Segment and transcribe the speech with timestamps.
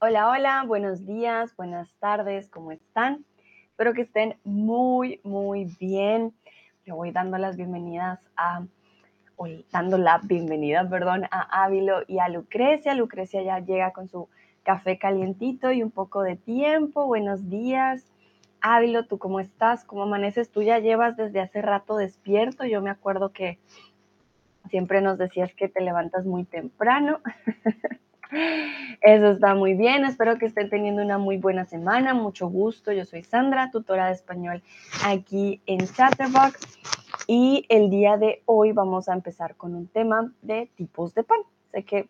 [0.00, 3.24] Hola, hola, buenos días, buenas tardes, ¿cómo están?
[3.70, 6.32] Espero que estén muy, muy bien.
[6.84, 8.64] Le voy dando las bienvenidas a,
[9.72, 12.94] dando la bienvenida, perdón, a Ávilo y a Lucrecia.
[12.94, 14.28] Lucrecia ya llega con su
[14.62, 17.04] café calientito y un poco de tiempo.
[17.06, 18.06] Buenos días.
[18.60, 19.84] Ávilo, ¿tú cómo estás?
[19.84, 20.48] ¿Cómo amaneces?
[20.48, 22.64] Tú ya llevas desde hace rato despierto.
[22.64, 23.58] Yo me acuerdo que
[24.70, 27.18] siempre nos decías que te levantas muy temprano.
[29.00, 32.92] Eso está muy bien, espero que estén teniendo una muy buena semana, mucho gusto.
[32.92, 34.62] Yo soy Sandra, tutora de español
[35.04, 36.60] aquí en Chatterbox
[37.26, 41.38] y el día de hoy vamos a empezar con un tema de tipos de pan.
[41.72, 42.08] Sé que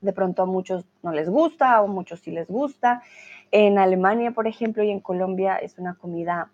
[0.00, 3.02] de pronto a muchos no les gusta o a muchos sí les gusta.
[3.50, 6.50] En Alemania, por ejemplo, y en Colombia es una comida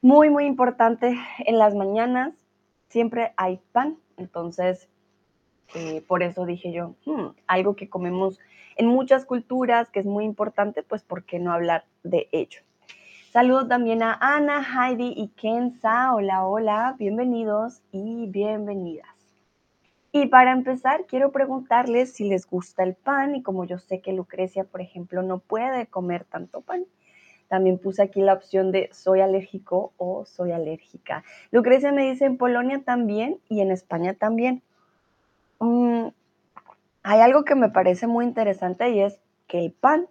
[0.00, 1.16] muy, muy importante.
[1.46, 2.34] En las mañanas
[2.88, 4.88] siempre hay pan, entonces
[5.74, 8.38] eh, por eso dije yo, hmm, algo que comemos
[8.76, 12.60] en muchas culturas, que es muy importante, pues ¿por qué no hablar de ello?
[13.32, 16.14] Saludos también a Ana, Heidi y Kenza.
[16.14, 19.08] Hola, hola, bienvenidos y bienvenidas.
[20.12, 24.12] Y para empezar, quiero preguntarles si les gusta el pan y como yo sé que
[24.12, 26.84] Lucrecia, por ejemplo, no puede comer tanto pan,
[27.48, 31.24] también puse aquí la opción de soy alérgico o soy alérgica.
[31.50, 34.62] Lucrecia me dice en Polonia también y en España también.
[35.62, 36.08] Mm,
[37.04, 40.08] hay algo que me parece muy interesante y es que el pan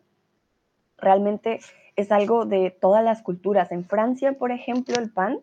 [0.98, 1.60] realmente
[1.98, 3.70] es algo de todas las culturas.
[3.74, 5.40] En Francia, por ejemplo, el pan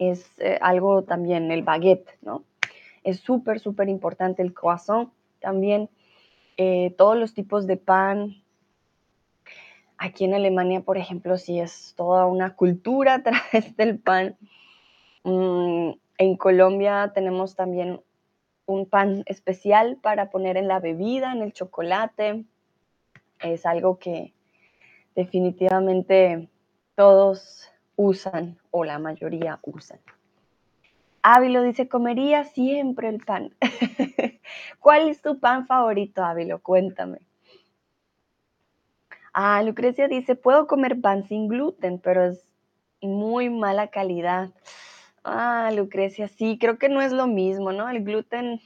[0.00, 2.42] es eh, algo también, el baguette, ¿no?
[3.04, 5.88] Es súper, súper importante el croissant también.
[6.56, 8.42] Eh, todos los tipos de pan.
[9.96, 14.36] Aquí en Alemania, por ejemplo, sí es toda una cultura a través del pan.
[15.22, 18.00] Mm, en Colombia tenemos también
[18.66, 22.44] un pan especial para poner en la bebida, en el chocolate.
[23.40, 24.32] Es algo que
[25.14, 26.48] definitivamente
[26.94, 29.98] todos usan o la mayoría usan.
[31.22, 33.54] Ávilo dice, comería siempre el pan.
[34.80, 36.60] ¿Cuál es tu pan favorito, Ávilo?
[36.60, 37.18] Cuéntame.
[39.32, 42.50] Ah, Lucrecia dice, puedo comer pan sin gluten, pero es
[43.00, 44.50] muy mala calidad.
[45.24, 47.88] Ah, Lucrecia, sí, creo que no es lo mismo, ¿no?
[47.88, 48.60] El gluten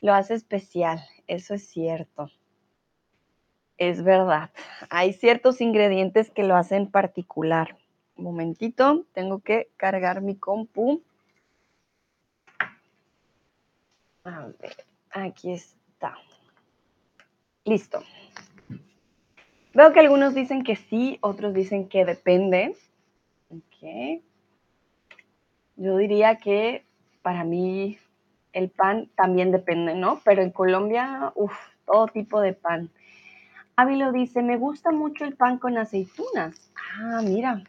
[0.00, 2.30] lo hace especial, eso es cierto.
[3.76, 4.50] Es verdad.
[4.88, 7.76] Hay ciertos ingredientes que lo hacen particular.
[8.16, 11.02] Un momentito, tengo que cargar mi compu.
[14.24, 14.76] A ver,
[15.10, 16.16] aquí está.
[17.64, 18.02] Listo.
[19.74, 22.74] Veo que algunos dicen que sí, otros dicen que depende.
[23.50, 24.22] Ok.
[25.76, 26.84] Yo diría que
[27.22, 27.98] para mí
[28.52, 30.20] el pan también depende, ¿no?
[30.24, 31.54] Pero en Colombia, uff,
[31.84, 32.90] todo tipo de pan.
[33.76, 36.72] Ávilo dice, me gusta mucho el pan con aceitunas.
[36.94, 37.62] Ah, mira,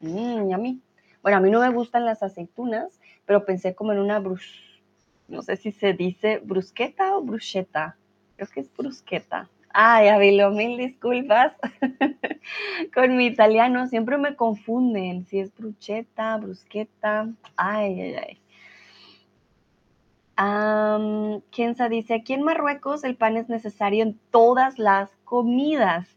[0.00, 0.80] mmm, a mí.
[1.22, 4.80] Bueno, a mí no me gustan las aceitunas, pero pensé como en una brus...
[5.28, 7.96] No sé si se dice brusqueta o bruschetta.
[8.36, 9.48] Creo que es brusqueta.
[9.74, 11.52] Ay, Avilo, mil disculpas.
[12.94, 17.28] Con mi italiano siempre me confunden si es bruschetta, brusqueta.
[17.56, 18.38] Ay, ay, ay.
[20.38, 21.42] Um,
[21.90, 26.08] dice, aquí en Marruecos el pan es necesario en todas las comidas.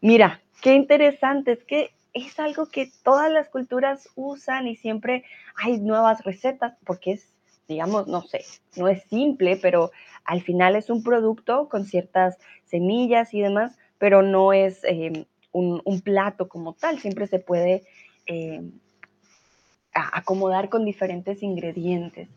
[0.00, 5.24] Mira, qué interesante, es que es algo que todas las culturas usan y siempre
[5.54, 7.31] hay nuevas recetas porque es,
[7.72, 8.44] digamos, no sé,
[8.76, 9.90] no es simple, pero
[10.24, 16.00] al final es un producto con ciertas semillas y demás, pero no es eh, un,
[16.02, 17.82] plato como tal, siempre se puede
[18.26, 18.62] eh,
[19.92, 22.28] acomodar con diferentes ingredientes.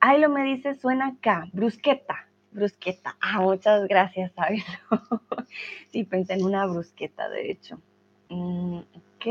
[0.00, 3.16] Ahí lo me dice, suena acá, brusqueta, brusqueta.
[3.20, 4.64] Ah, muchas gracias, Ávilo.
[5.90, 7.80] sí, pensé en una brusqueta, de hecho.
[8.28, 9.26] Mm, ok,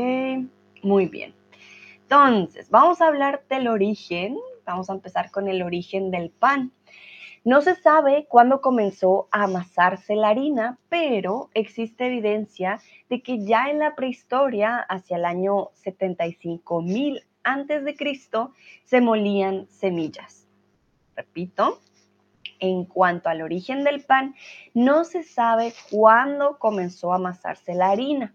[0.82, 1.34] muy bien.
[2.02, 4.36] Entonces, vamos a hablar del origen.
[4.64, 6.72] Vamos a empezar con el origen del pan.
[7.44, 12.80] No se sabe cuándo comenzó a amasarse la harina, pero existe evidencia
[13.10, 18.52] de que ya en la prehistoria, hacia el año 75.000 antes de Cristo,
[18.84, 20.48] se molían semillas.
[21.14, 21.80] Repito,
[22.60, 24.34] en cuanto al origen del pan,
[24.72, 28.34] no se sabe cuándo comenzó a amasarse la harina,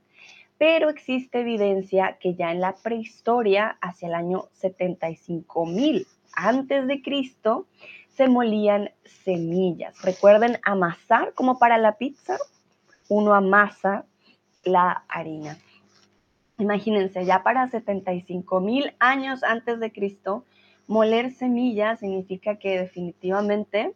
[0.59, 7.67] pero existe evidencia que ya en la prehistoria, hacia el año 75.000 antes de Cristo,
[8.09, 10.01] se molían semillas.
[10.01, 12.37] Recuerden amasar como para la pizza,
[13.07, 14.05] uno amasa
[14.63, 15.57] la harina.
[16.57, 20.43] Imagínense, ya para 75 mil años antes de Cristo,
[20.87, 23.93] moler semillas significa que definitivamente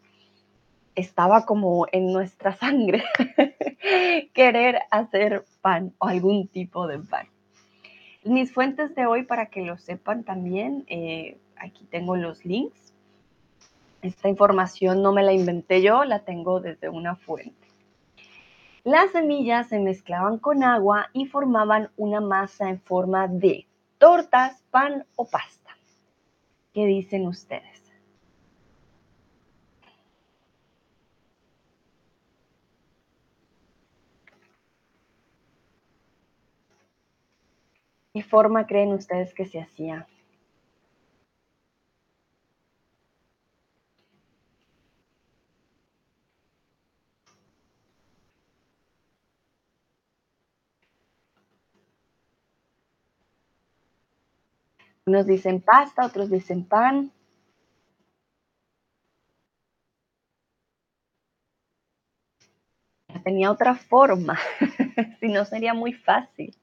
[0.95, 3.03] estaba como en nuestra sangre
[4.33, 7.27] querer hacer pan o algún tipo de pan.
[8.23, 12.93] Mis fuentes de hoy, para que lo sepan también, eh, aquí tengo los links.
[14.01, 17.67] Esta información no me la inventé yo, la tengo desde una fuente.
[18.83, 23.65] Las semillas se mezclaban con agua y formaban una masa en forma de
[23.97, 25.71] tortas, pan o pasta.
[26.73, 27.81] ¿Qué dicen ustedes?
[38.13, 40.07] ¿Qué forma creen ustedes que se hacía?
[55.05, 57.11] Unos dicen pasta, otros dicen pan.
[63.23, 64.39] Tenía otra forma,
[65.19, 66.55] si no sería muy fácil.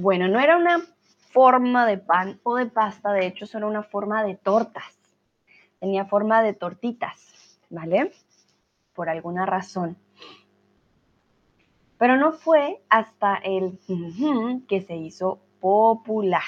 [0.00, 0.80] Bueno, no era una
[1.32, 4.96] forma de pan o de pasta, de hecho, era una forma de tortas.
[5.80, 8.12] Tenía forma de tortitas, ¿vale?
[8.94, 9.96] Por alguna razón.
[11.98, 13.80] Pero no fue hasta el
[14.68, 16.42] que se hizo popular.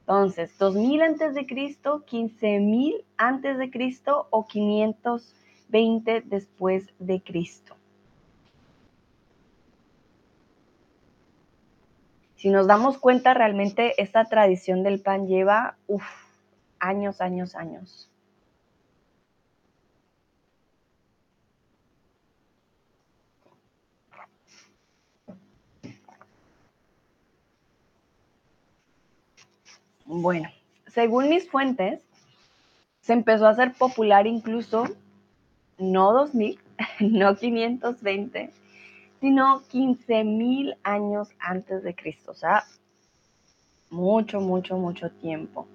[0.00, 7.76] Entonces, 2000 antes de Cristo, 15000 antes de Cristo o 520 después de Cristo.
[12.44, 15.78] Si nos damos cuenta, realmente esta tradición del pan lleva
[16.78, 18.10] años, años, años.
[30.04, 30.50] Bueno,
[30.88, 32.02] según mis fuentes,
[33.00, 34.84] se empezó a hacer popular incluso
[35.78, 36.60] no 2000,
[37.00, 38.50] no 520,
[39.24, 42.64] sino 15.000 años antes de Cristo, o sea,
[43.88, 45.66] mucho, mucho, mucho tiempo.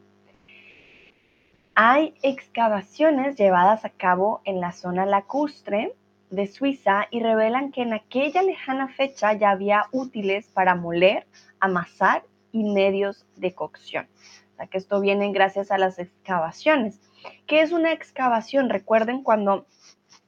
[1.74, 5.96] Hay excavaciones llevadas a cabo en la zona lacustre
[6.30, 11.26] de Suiza y revelan que en aquella lejana fecha ya había útiles para moler,
[11.60, 14.06] amasar y medios de cocción.
[14.54, 17.00] O sea que esto viene gracias a las excavaciones.
[17.48, 18.70] ¿Qué es una excavación?
[18.70, 19.66] Recuerden cuando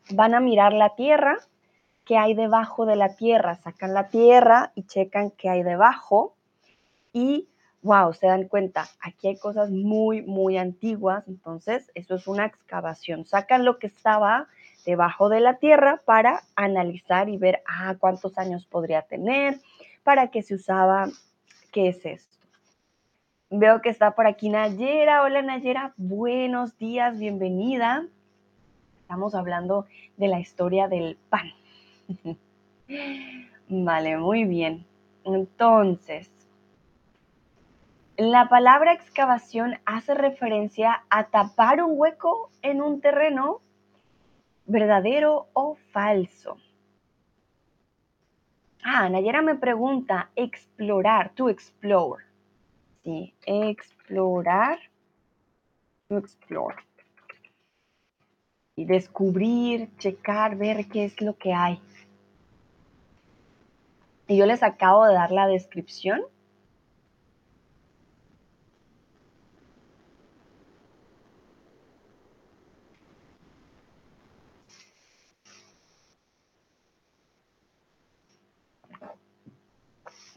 [0.09, 1.37] van a mirar la tierra
[2.05, 6.35] qué hay debajo de la tierra, sacan la tierra y checan qué hay debajo
[7.13, 7.47] y
[7.83, 13.25] wow, se dan cuenta, aquí hay cosas muy, muy antiguas, entonces eso es una excavación,
[13.25, 14.47] sacan lo que estaba
[14.85, 19.59] debajo de la tierra para analizar y ver, ah, cuántos años podría tener,
[20.03, 21.07] para qué se usaba,
[21.71, 22.37] qué es esto.
[23.49, 25.23] Veo que está por aquí Nayera.
[25.23, 28.05] Hola Nayera, buenos días, bienvenida.
[29.01, 31.51] Estamos hablando de la historia del pan.
[33.69, 34.85] Vale, muy bien.
[35.23, 36.29] Entonces,
[38.17, 43.61] la palabra excavación hace referencia a tapar un hueco en un terreno
[44.65, 46.57] verdadero o falso.
[48.83, 52.23] Ah, Nayera me pregunta, explorar, to explore.
[53.03, 54.79] Sí, explorar,
[56.07, 56.75] to explore.
[58.75, 61.79] Y descubrir, checar, ver qué es lo que hay.
[64.27, 66.21] Y yo les acabo de dar la descripción.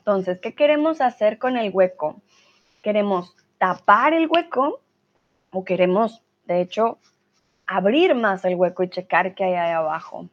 [0.04, 2.20] Entonces, ¿qué queremos hacer con el hueco?
[2.82, 4.82] ¿Queremos tapar el hueco
[5.50, 6.98] o queremos, de hecho,
[7.66, 10.28] abrir más el hueco y checar qué hay ahí abajo?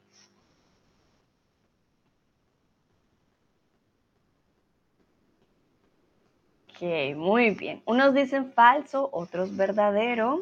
[7.15, 7.83] Muy bien.
[7.85, 10.41] Unos dicen falso, otros verdadero.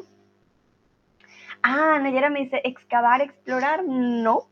[1.62, 4.48] Ah, Nayera me dice, excavar, explorar, no,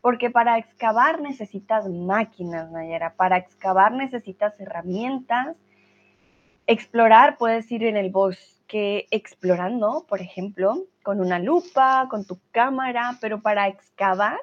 [0.00, 5.56] porque para excavar necesitas máquinas, Nayera, para excavar necesitas herramientas.
[6.66, 13.18] Explorar puedes ir en el bosque explorando, por ejemplo, con una lupa, con tu cámara,
[13.20, 14.38] pero para excavar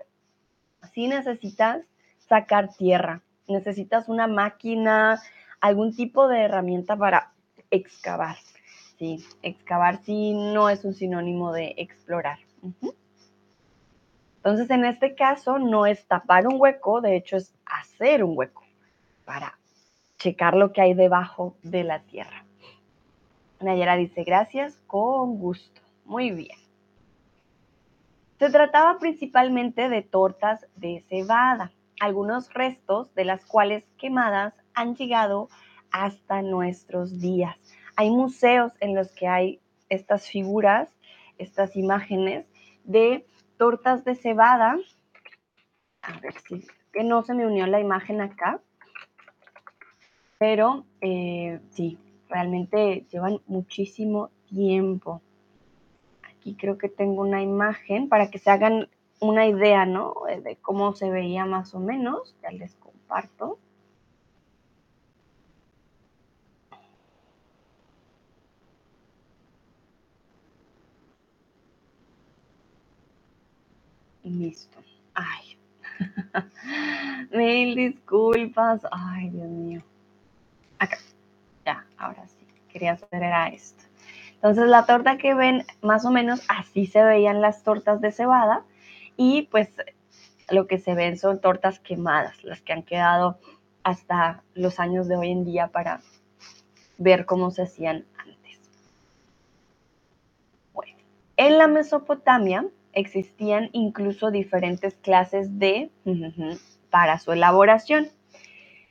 [0.93, 1.81] sí necesitas
[2.19, 5.19] sacar tierra, necesitas una máquina,
[5.65, 7.31] algún tipo de herramienta para
[7.71, 8.37] excavar.
[8.99, 12.37] Sí, excavar sí no es un sinónimo de explorar.
[14.37, 18.61] Entonces, en este caso, no es tapar un hueco, de hecho es hacer un hueco
[19.25, 19.57] para
[20.19, 22.45] checar lo que hay debajo de la tierra.
[23.59, 25.81] Nayera dice, gracias, con gusto.
[26.05, 26.57] Muy bien.
[28.37, 35.49] Se trataba principalmente de tortas de cebada, algunos restos de las cuales quemadas han llegado
[35.91, 37.55] hasta nuestros días.
[37.95, 40.89] Hay museos en los que hay estas figuras,
[41.37, 42.45] estas imágenes
[42.83, 43.25] de
[43.57, 44.77] tortas de cebada.
[46.01, 46.65] A ver si
[46.95, 48.61] que no se me unió la imagen acá.
[50.37, 51.97] Pero eh, sí,
[52.29, 55.21] realmente llevan muchísimo tiempo.
[56.23, 58.87] Aquí creo que tengo una imagen para que se hagan
[59.19, 60.13] una idea, ¿no?
[60.43, 62.35] De cómo se veía más o menos.
[62.41, 63.59] Ya les comparto.
[74.25, 74.79] Listo.
[75.13, 75.57] Ay.
[77.31, 78.81] Mil disculpas.
[78.91, 79.83] Ay, Dios mío.
[80.79, 80.97] Acá.
[81.65, 82.45] Ya, ahora sí.
[82.67, 83.83] Quería hacer era esto.
[84.33, 88.63] Entonces la torta que ven, más o menos así se veían las tortas de cebada.
[89.15, 89.69] Y pues
[90.49, 93.39] lo que se ven son tortas quemadas, las que han quedado
[93.83, 96.01] hasta los años de hoy en día para
[96.97, 98.59] ver cómo se hacían antes.
[100.73, 100.97] Bueno,
[101.37, 102.65] en la Mesopotamia
[102.95, 105.91] existían incluso diferentes clases de,
[106.89, 108.07] para su elaboración,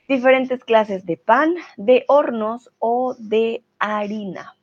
[0.06, 4.54] diferentes clases de pan, de hornos o de harina.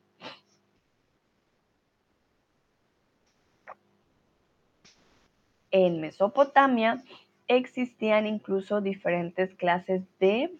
[5.71, 7.03] En Mesopotamia
[7.47, 10.53] existían incluso diferentes clases de,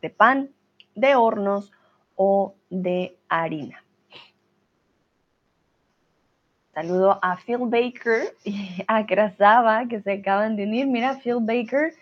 [0.00, 0.50] de pan,
[0.94, 1.70] de hornos
[2.16, 3.83] o de harina.
[6.74, 10.88] Saludo a Phil Baker y a Grasaba que se acaban de unir.
[10.88, 11.94] Mira, Phil Baker,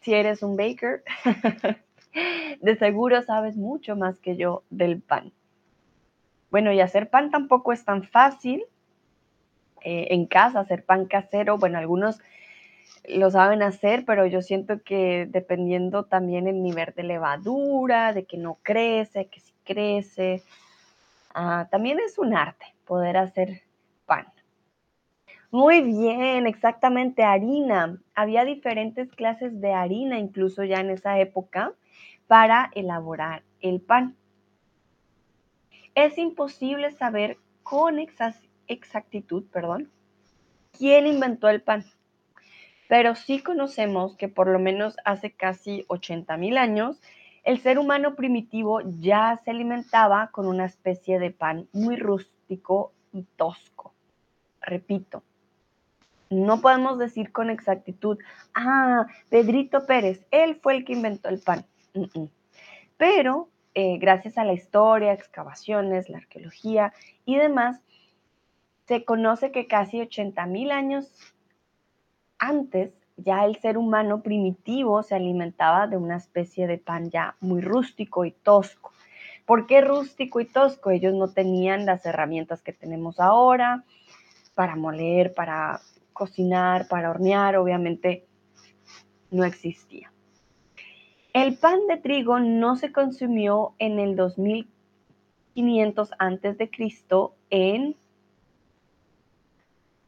[0.00, 1.04] si eres un baker,
[2.60, 5.32] de seguro sabes mucho más que yo del pan.
[6.50, 8.64] Bueno, y hacer pan tampoco es tan fácil.
[9.82, 12.18] Eh, en casa, hacer pan casero, bueno, algunos
[13.08, 18.36] lo saben hacer, pero yo siento que dependiendo también el nivel de levadura, de que
[18.36, 20.42] no crece, que sí crece,
[21.34, 23.67] ah, también es un arte poder hacer.
[25.50, 27.98] Muy bien, exactamente, harina.
[28.14, 31.72] Había diferentes clases de harina, incluso ya en esa época,
[32.26, 34.14] para elaborar el pan.
[35.94, 39.90] Es imposible saber con exactitud, perdón,
[40.76, 41.84] quién inventó el pan,
[42.86, 47.00] pero sí conocemos que por lo menos hace casi 80 mil años,
[47.42, 53.22] el ser humano primitivo ya se alimentaba con una especie de pan muy rústico y
[53.36, 53.94] tosco
[54.68, 55.22] repito,
[56.30, 58.18] no podemos decir con exactitud,
[58.54, 61.64] ah, Pedrito Pérez, él fue el que inventó el pan.
[62.96, 66.92] Pero eh, gracias a la historia, excavaciones, la arqueología
[67.24, 67.80] y demás,
[68.86, 71.12] se conoce que casi 80 mil años
[72.38, 77.60] antes ya el ser humano primitivo se alimentaba de una especie de pan ya muy
[77.60, 78.92] rústico y tosco.
[79.44, 80.90] ¿Por qué rústico y tosco?
[80.90, 83.84] Ellos no tenían las herramientas que tenemos ahora,
[84.54, 85.80] para moler, para
[86.18, 88.26] cocinar, para hornear, obviamente
[89.30, 90.12] no existía.
[91.32, 97.94] El pan de trigo no se consumió en el 2500 antes de Cristo en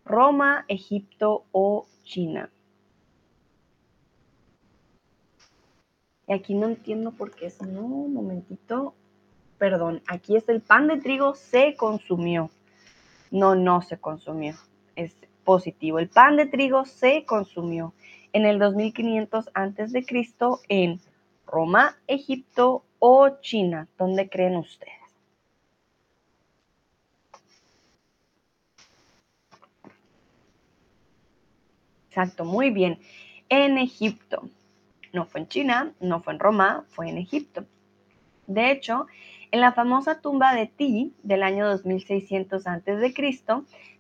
[0.05, 2.51] Roma, Egipto o China.
[6.27, 7.63] Y aquí no entiendo por qué es.
[7.63, 8.95] No, un momentito.
[9.59, 12.51] Perdón, aquí es el pan de trigo se consumió.
[13.31, 14.57] No, no se consumió.
[14.97, 15.15] Es
[15.45, 15.99] positivo.
[15.99, 17.93] El pan de trigo se consumió
[18.33, 21.01] en el 2500 antes de Cristo en
[21.47, 23.89] Roma, Egipto o China.
[23.99, 24.95] ¿Dónde creen ustedes?
[32.09, 32.99] Exacto, muy bien.
[33.49, 34.49] En Egipto.
[35.13, 37.65] No fue en China, no fue en Roma, fue en Egipto.
[38.47, 39.07] De hecho,
[39.53, 43.15] en la famosa tumba de Ti del año 2600 a.C.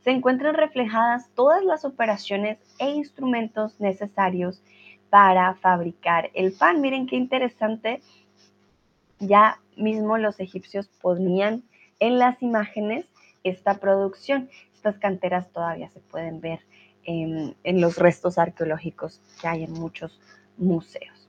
[0.02, 4.62] se encuentran reflejadas todas las operaciones e instrumentos necesarios
[5.10, 6.80] para fabricar el pan.
[6.80, 8.00] Miren qué interesante.
[9.18, 11.64] Ya mismo los egipcios ponían
[11.98, 13.06] en las imágenes
[13.42, 14.48] esta producción.
[14.74, 16.60] Estas canteras todavía se pueden ver
[17.04, 20.20] en, en los restos arqueológicos que hay en muchos
[20.56, 21.28] museos.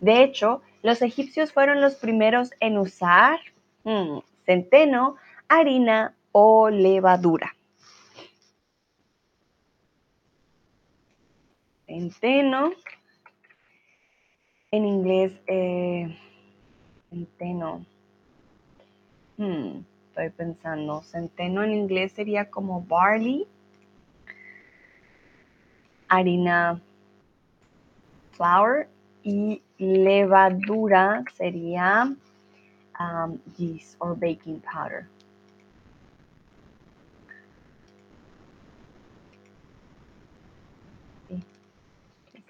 [0.00, 3.38] De hecho, los egipcios fueron los primeros en usar
[3.88, 5.16] Hmm, centeno,
[5.48, 7.56] harina o levadura.
[11.86, 12.72] Centeno.
[14.70, 16.14] En inglés, eh,
[17.08, 17.86] centeno.
[19.38, 21.00] Hmm, estoy pensando.
[21.02, 23.46] Centeno en inglés sería como barley.
[26.08, 26.78] Harina
[28.32, 28.86] flour
[29.22, 32.14] y levadura sería
[32.98, 35.08] um, yeast or baking powder.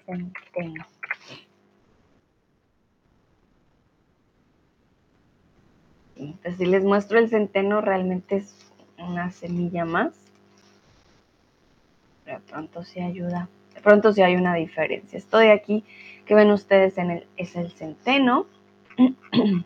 [0.09, 0.85] centeno.
[6.15, 8.53] Entonces, si les muestro el centeno, realmente es
[8.97, 10.13] una semilla más.
[12.25, 13.47] Pero pronto sí ayuda.
[13.83, 15.17] Pronto sí hay una diferencia.
[15.17, 15.85] Esto de aquí
[16.29, 18.45] que ven ustedes en el, es el centeno.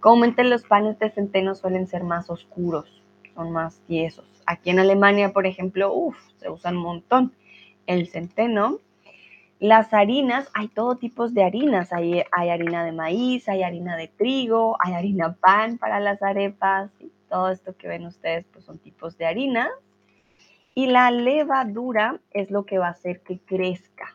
[0.00, 3.02] Comúnmente los panes de centeno suelen ser más oscuros,
[3.34, 4.26] son más tiesos.
[4.44, 7.32] Aquí en Alemania, por ejemplo, uff, se usan un montón
[7.86, 8.80] el centeno.
[9.58, 11.94] Las harinas, hay todo tipo de harinas.
[11.94, 16.90] Hay, harina de maíz, hay harina de trigo, hay harina pan para las arepas.
[17.30, 19.70] todo esto que ven ustedes pues son tipos de harina.
[20.74, 24.14] Y la levadura es lo que va a hacer que crezca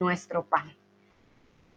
[0.00, 0.72] nuestro pan.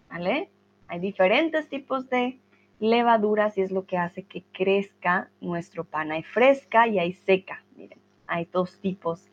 [0.09, 0.49] ¿Vale?
[0.87, 2.39] Hay diferentes tipos de
[2.79, 6.11] levaduras y es lo que hace que crezca nuestro pan.
[6.11, 7.61] Hay fresca y hay seca.
[7.75, 9.27] Miren, hay dos tipos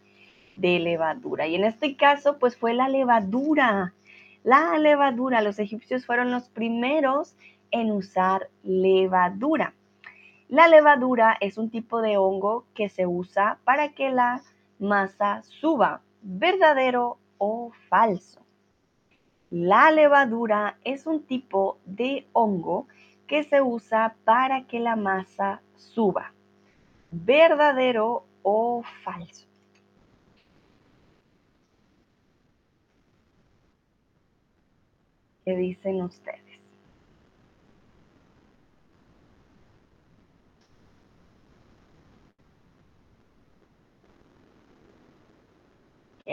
[0.56, 1.47] de levadura.
[1.47, 3.94] Y en este caso, pues fue la levadura.
[4.42, 7.37] La levadura, los egipcios fueron los primeros
[7.70, 9.73] en usar levadura.
[10.49, 14.42] La levadura es un tipo de hongo que se usa para que la
[14.80, 18.39] masa suba, verdadero o falso.
[19.50, 22.87] La levadura es un tipo de hongo
[23.26, 26.32] que se usa para que la masa suba,
[27.10, 29.49] verdadero o falso.
[35.45, 36.39] ¿Qué dicen ustedes?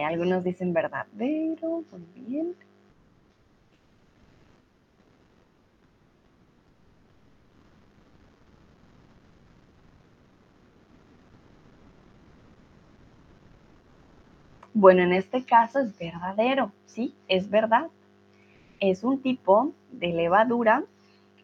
[0.06, 2.67] Algunos dicen verdadero, muy bien.
[14.80, 17.90] Bueno, en este caso es verdadero, sí, es verdad
[18.80, 20.84] es un tipo de levadura.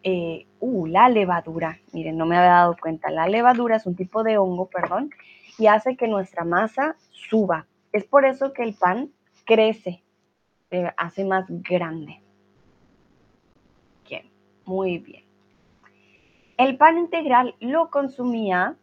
[0.04, 3.10] Eh, uh, la levadura, miren, no me había dado cuenta.
[3.10, 5.10] La levadura es un tipo de hongo, perdón,
[5.58, 7.65] y hace que nuestra masa suba.
[7.91, 9.10] Es por eso que el pan
[9.46, 10.04] crece,
[10.69, 12.22] se hace más grande.
[14.08, 14.30] Bien,
[14.63, 15.24] muy bien.
[16.58, 18.76] El pan integral lo consumía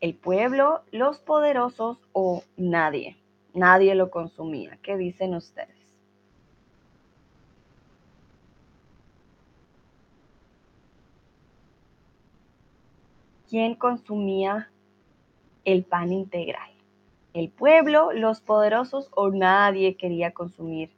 [0.00, 3.16] el pueblo, los poderosos o nadie.
[3.54, 4.78] Nadie lo consumía.
[4.82, 5.84] ¿Qué dicen ustedes?
[13.54, 14.68] quién consumía
[15.64, 16.70] el pan integral.
[17.34, 20.90] El pueblo, los poderosos o nadie quería consumir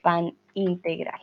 [0.00, 1.20] pan integral.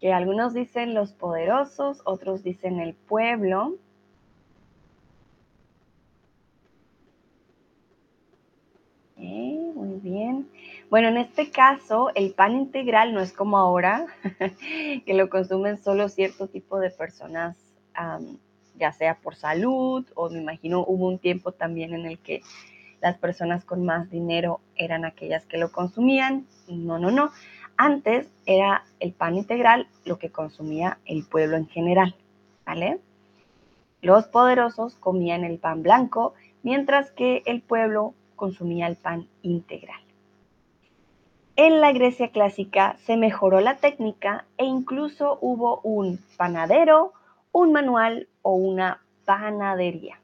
[0.00, 3.76] Que algunos dicen los poderosos, otros dicen el pueblo.
[9.78, 10.48] muy bien.
[10.90, 14.06] Bueno, en este caso, el pan integral no es como ahora,
[15.06, 17.56] que lo consumen solo cierto tipo de personas,
[18.76, 22.42] ya sea por salud o me imagino hubo un tiempo también en el que
[23.00, 26.46] las personas con más dinero eran aquellas que lo consumían.
[26.68, 27.30] No, no, no.
[27.80, 32.16] Antes era el pan integral lo que consumía el pueblo en general,
[32.66, 32.98] ¿vale?
[34.02, 40.00] Los poderosos comían el pan blanco, mientras que el pueblo consumía el pan integral.
[41.54, 47.12] En la Grecia clásica se mejoró la técnica e incluso hubo un panadero,
[47.52, 50.20] un manual o una panadería.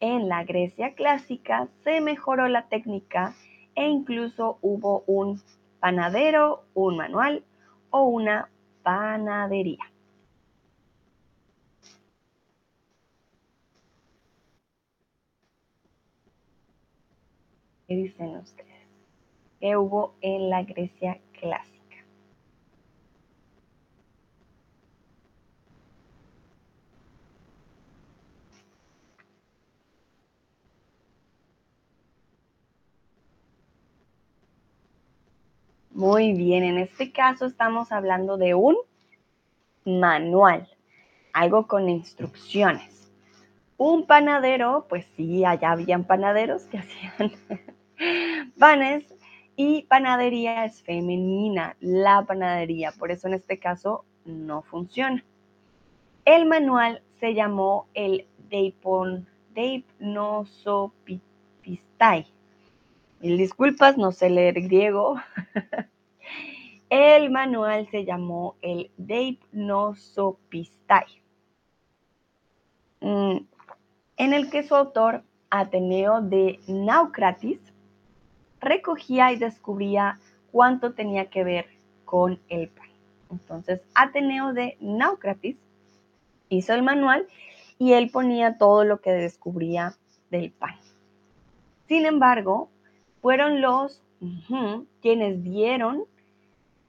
[0.00, 3.36] En la Grecia clásica se mejoró la técnica
[3.76, 5.40] e incluso hubo un
[5.80, 7.44] panadero, un manual
[7.90, 8.48] o una
[8.82, 9.84] panadería.
[17.86, 18.88] ¿Qué dicen ustedes?
[19.60, 21.75] ¿Qué hubo en la Grecia clásica?
[35.96, 38.76] Muy bien, en este caso estamos hablando de un
[39.86, 40.68] manual,
[41.32, 43.10] algo con instrucciones.
[43.78, 47.32] Un panadero, pues sí, allá habían panaderos que hacían
[48.58, 49.06] panes
[49.56, 55.24] y panadería es femenina, la panadería, por eso en este caso no funciona.
[56.26, 59.26] El manual se llamó el Deipon.
[63.20, 65.16] Mil disculpas, no sé leer griego.
[66.90, 71.06] El manual se llamó el Deipnosopistai,
[73.00, 73.38] mm,
[74.18, 77.58] en el que su autor, Ateneo de Naucratis,
[78.60, 80.20] recogía y descubría
[80.52, 81.66] cuánto tenía que ver
[82.04, 82.86] con el pan.
[83.30, 85.56] Entonces, Ateneo de Naucratis
[86.48, 87.26] hizo el manual
[87.78, 89.96] y él ponía todo lo que descubría
[90.30, 90.76] del pan.
[91.88, 92.70] Sin embargo,
[93.20, 94.02] fueron los
[95.02, 96.04] quienes dieron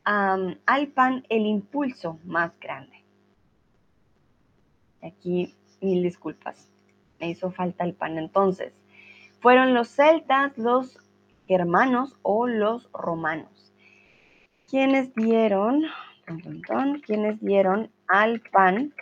[0.03, 3.03] al pan el impulso más grande.
[5.03, 6.69] Aquí mil disculpas,
[7.19, 8.73] me hizo falta el pan entonces.
[9.41, 10.97] Fueron los celtas, los
[11.47, 13.73] germanos o los romanos.
[14.69, 15.83] Quienes dieron,
[17.05, 18.93] quienes dieron al pan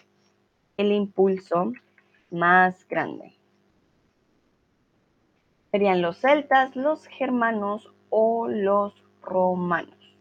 [0.77, 1.71] el impulso
[2.29, 3.33] más grande.
[5.75, 10.15] Serían los celtas, los germanos o los romanos.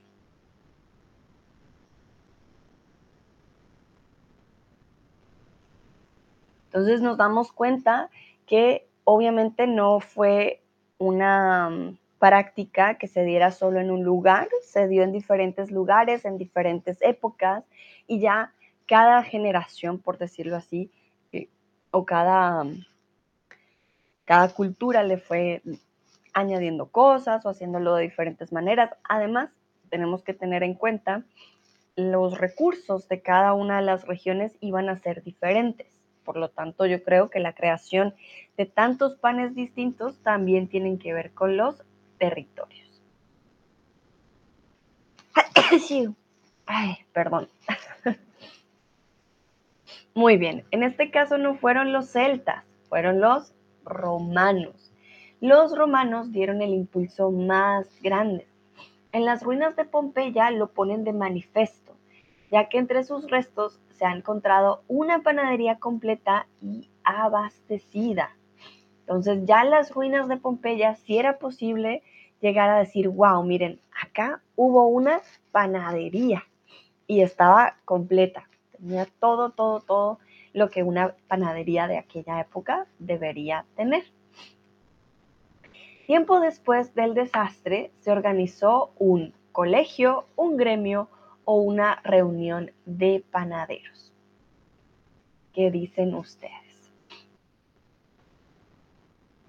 [6.65, 8.11] Entonces nos damos cuenta
[8.47, 10.61] que obviamente no fue
[10.99, 16.25] una mm, práctica que se diera solo en un lugar, se dio en diferentes lugares,
[16.25, 17.63] en diferentes épocas
[18.09, 18.53] y ya
[18.89, 20.91] cada generación, por decirlo así,
[21.31, 21.49] eh,
[21.93, 22.85] o cada, mm,
[24.25, 25.63] cada cultura le fue
[26.33, 28.91] añadiendo cosas o haciéndolo de diferentes maneras.
[29.09, 29.51] Además,
[29.91, 31.25] tenemos que tener en cuenta
[31.97, 35.87] los recursos de cada una de las regiones iban a ser diferentes.
[36.25, 38.15] Por lo tanto, yo creo que la creación
[38.57, 41.83] de tantos panes distintos también tienen que ver con los
[42.19, 43.03] territorios.
[46.67, 47.49] Ay, perdón.
[50.15, 53.54] Muy bien, en este caso no fueron los celtas, fueron los
[53.85, 54.93] romanos.
[55.41, 58.47] Los romanos dieron el impulso más grande.
[59.13, 61.95] En las ruinas de Pompeya lo ponen de manifiesto,
[62.51, 68.37] ya que entre sus restos se ha encontrado una panadería completa y abastecida.
[69.01, 72.03] Entonces ya en las ruinas de Pompeya sí era posible
[72.41, 75.21] llegar a decir, wow, miren, acá hubo una
[75.53, 76.45] panadería
[77.07, 78.49] y estaba completa.
[78.73, 80.19] Tenía todo, todo, todo
[80.55, 84.05] lo que una panadería de aquella época debería tener.
[86.07, 91.09] Tiempo después del desastre se organizó un colegio, un gremio,
[91.45, 94.13] o una reunión de panaderos.
[95.53, 96.53] ¿Qué dicen ustedes?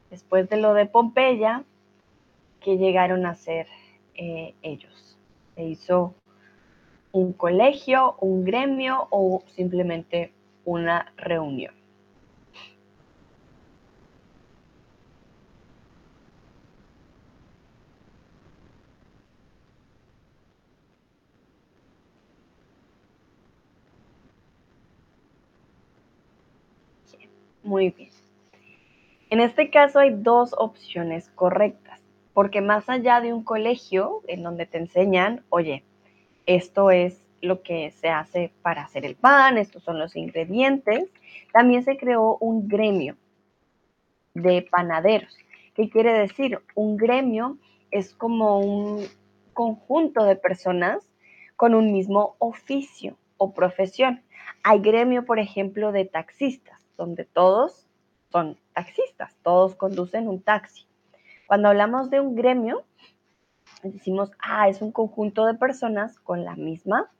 [0.09, 1.63] Después de lo de Pompeya,
[2.59, 3.67] ¿qué llegaron a hacer
[4.15, 5.17] eh, ellos?
[5.55, 6.13] ¿Se hizo
[7.11, 10.31] un colegio, un gremio o simplemente
[10.65, 11.73] una reunión?
[27.63, 28.11] Muy bien.
[29.29, 31.99] En este caso hay dos opciones correctas,
[32.33, 35.83] porque más allá de un colegio en donde te enseñan, oye,
[36.45, 41.09] esto es lo que se hace para hacer el pan, estos son los ingredientes,
[41.53, 43.15] también se creó un gremio
[44.33, 45.37] de panaderos.
[45.73, 46.59] ¿Qué quiere decir?
[46.73, 47.57] Un gremio
[47.91, 49.05] es como un
[49.53, 51.07] conjunto de personas
[51.55, 54.21] con un mismo oficio o profesión.
[54.63, 57.87] Hay gremio, por ejemplo, de taxistas donde todos
[58.31, 60.87] son taxistas, todos conducen un taxi.
[61.47, 62.83] Cuando hablamos de un gremio,
[63.83, 67.11] decimos, ah, es un conjunto de personas con la misma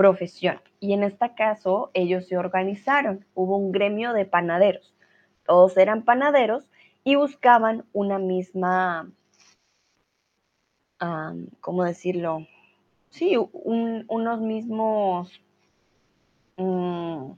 [0.00, 0.62] profesión.
[0.80, 4.94] Y en este caso, ellos se organizaron, hubo un gremio de panaderos.
[5.44, 6.70] Todos eran panaderos
[7.04, 9.10] y buscaban una misma,
[11.60, 12.46] ¿cómo decirlo?
[13.10, 15.42] Sí, unos mismos...
[16.56, 17.32] Mm,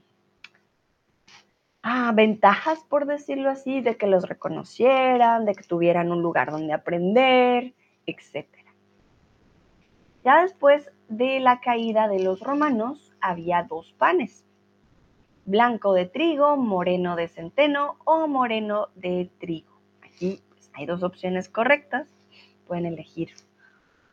[1.82, 6.72] ah, ventajas, por decirlo así, de que los reconocieran, de que tuvieran un lugar donde
[6.72, 7.74] aprender,
[8.06, 8.46] etc.
[10.24, 14.44] Ya después de la caída de los romanos, había dos panes,
[15.44, 19.72] blanco de trigo, moreno de centeno o moreno de trigo.
[20.02, 22.08] Aquí pues, hay dos opciones correctas,
[22.68, 23.30] pueden elegir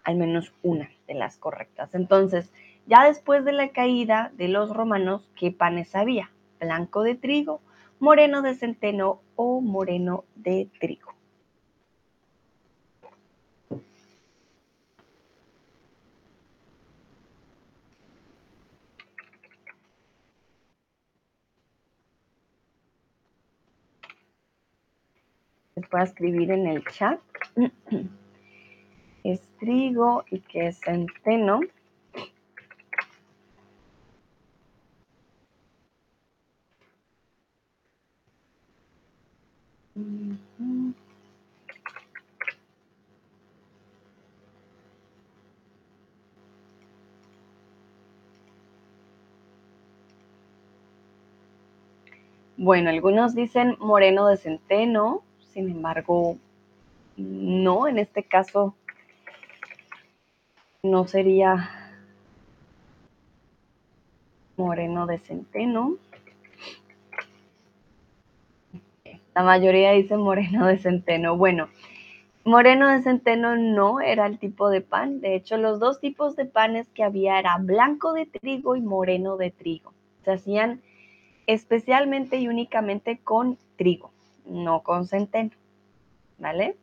[0.04, 1.94] al menos una de las correctas.
[1.94, 2.52] Entonces,
[2.88, 6.32] ya después de la caída de los romanos, ¿qué panes había?
[6.60, 7.62] Blanco de trigo,
[8.00, 11.19] moreno de centeno o moreno de trigo.
[25.90, 27.20] Se puede escribir en el chat.
[29.24, 31.62] Es trigo y que es centeno.
[52.58, 55.24] Bueno, algunos dicen moreno de centeno,
[55.60, 56.38] sin embargo,
[57.18, 58.76] no, en este caso
[60.84, 61.70] no sería
[64.56, 65.98] moreno de centeno.
[69.36, 71.36] La mayoría dice moreno de centeno.
[71.36, 71.68] Bueno,
[72.46, 75.20] moreno de centeno no era el tipo de pan.
[75.20, 79.36] De hecho, los dos tipos de panes que había era blanco de trigo y moreno
[79.36, 79.92] de trigo.
[80.24, 80.82] Se hacían
[81.48, 84.12] especialmente y únicamente con trigo,
[84.50, 85.52] no con centeno.
[86.38, 86.78] ¿Vale?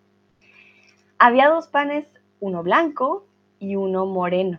[1.18, 2.06] Había dos panes,
[2.40, 3.26] uno blanco
[3.58, 4.58] y uno moreno.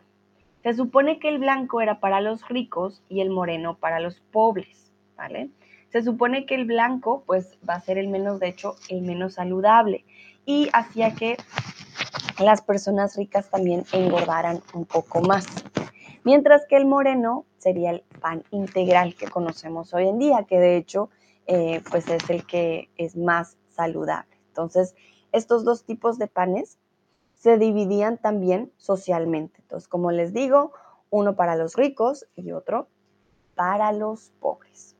[0.63, 4.91] Se supone que el blanco era para los ricos y el moreno para los pobres,
[5.15, 5.49] ¿vale?
[5.89, 9.35] Se supone que el blanco pues va a ser el menos, de hecho, el menos
[9.35, 10.03] saludable
[10.45, 11.37] y hacía que
[12.39, 15.45] las personas ricas también engordaran un poco más.
[16.23, 20.77] Mientras que el moreno sería el pan integral que conocemos hoy en día, que de
[20.77, 21.09] hecho
[21.47, 24.37] eh, pues es el que es más saludable.
[24.49, 24.95] Entonces,
[25.31, 26.77] estos dos tipos de panes
[27.33, 29.59] se dividían también socialmente.
[29.61, 30.71] Entonces, como les digo,
[31.09, 32.87] uno para los ricos y otro
[33.55, 34.95] para los pobres.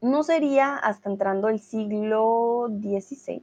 [0.00, 3.42] No sería hasta entrando el siglo XVI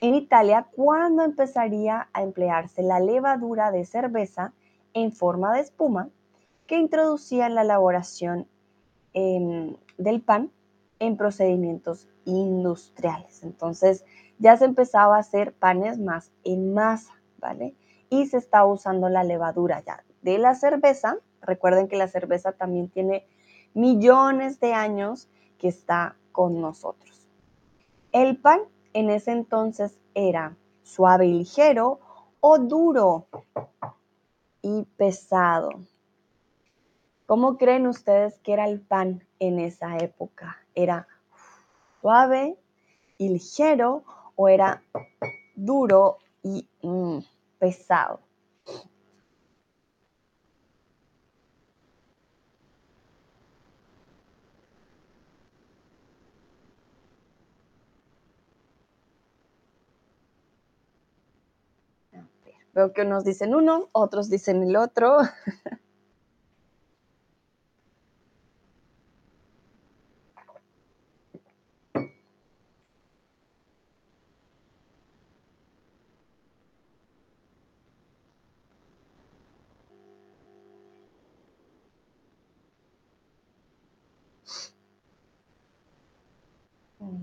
[0.00, 4.52] en Italia cuando empezaría a emplearse la levadura de cerveza
[4.92, 6.10] en forma de espuma
[6.66, 8.46] que introducía en la elaboración
[9.14, 10.50] em, del pan
[10.98, 13.42] en procedimientos industriales.
[13.42, 14.04] Entonces
[14.38, 17.74] ya se empezaba a hacer panes más en masa, ¿vale?
[18.10, 21.16] Y se estaba usando la levadura ya de la cerveza.
[21.40, 23.26] Recuerden que la cerveza también tiene
[23.74, 25.28] millones de años
[25.58, 27.28] que está con nosotros.
[28.12, 28.60] El pan
[28.92, 32.00] en ese entonces era suave y ligero
[32.40, 33.26] o duro
[34.62, 35.70] y pesado.
[37.26, 40.58] ¿Cómo creen ustedes que era el pan en esa época?
[40.74, 41.08] ¿Era
[42.00, 42.58] suave
[43.16, 44.04] y ligero
[44.36, 44.82] o era
[45.54, 47.20] duro y mm,
[47.58, 48.20] pesado?
[62.74, 65.18] Veo que unos dicen uno, otros dicen el otro.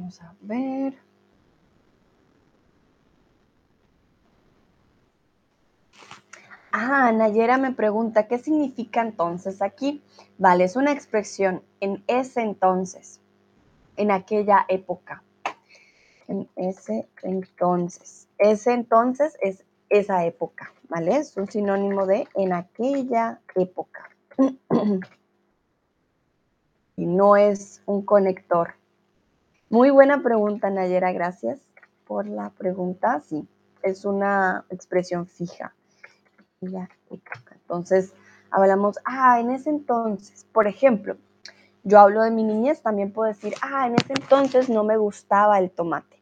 [0.01, 0.97] Vamos a ver.
[6.71, 10.01] Ah, Nayera me pregunta, ¿qué significa entonces aquí?
[10.39, 13.21] Vale, es una expresión en ese entonces,
[13.95, 15.21] en aquella época.
[16.27, 18.27] En ese entonces.
[18.39, 21.17] Ese entonces es esa época, ¿vale?
[21.17, 24.09] Es un sinónimo de en aquella época.
[26.95, 28.80] y no es un conector.
[29.71, 31.61] Muy buena pregunta, Nayera, gracias
[32.05, 33.21] por la pregunta.
[33.21, 33.47] Sí,
[33.81, 35.73] es una expresión fija.
[37.53, 38.13] Entonces,
[38.51, 41.15] hablamos, ah, en ese entonces, por ejemplo,
[41.85, 45.57] yo hablo de mi niñez, también puedo decir, ah, en ese entonces no me gustaba
[45.57, 46.21] el tomate.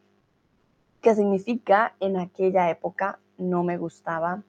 [1.00, 4.44] ¿Qué significa en aquella época no me gustaba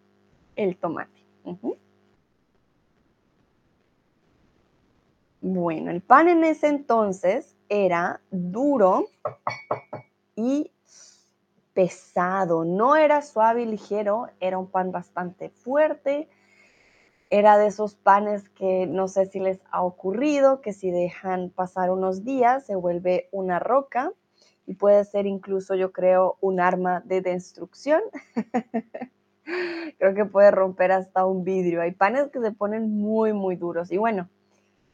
[0.55, 1.25] el tomate?
[5.41, 9.07] Bueno, el pan en ese entonces era duro
[10.35, 10.71] y
[11.73, 16.29] pesado, no era suave y ligero, era un pan bastante fuerte,
[17.31, 21.89] era de esos panes que no sé si les ha ocurrido, que si dejan pasar
[21.89, 24.13] unos días se vuelve una roca
[24.67, 28.01] y puede ser incluso, yo creo, un arma de destrucción.
[29.97, 31.81] Creo que puede romper hasta un vidrio.
[31.81, 33.91] Hay panes que se ponen muy, muy duros.
[33.91, 34.29] Y bueno,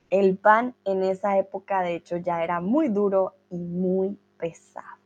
[0.09, 4.97] el pan en esa época, de hecho, ya era muy duro y muy pesado.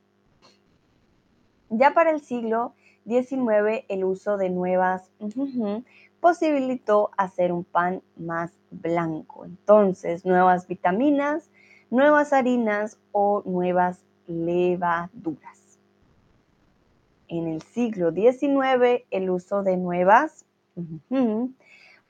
[1.69, 2.73] Ya para el siglo
[3.07, 5.09] XIX, el uso de nuevas
[6.19, 9.45] posibilitó hacer un pan más blanco.
[9.45, 11.49] Entonces, nuevas vitaminas,
[11.89, 15.79] nuevas harinas o nuevas levaduras.
[17.27, 20.45] En el siglo XIX, el uso de nuevas